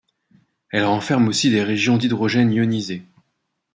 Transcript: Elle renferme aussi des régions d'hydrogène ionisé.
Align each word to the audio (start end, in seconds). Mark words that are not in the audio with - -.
Elle 0.71 0.85
renferme 0.85 1.27
aussi 1.27 1.51
des 1.51 1.63
régions 1.63 1.97
d'hydrogène 1.97 2.51
ionisé. 2.51 3.03